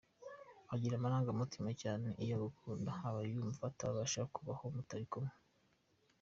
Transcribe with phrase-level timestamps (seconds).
[0.73, 5.33] Agira amarangamutima cyane, iyo agukunda aba yumva atabasha kubaho mutari kumwe.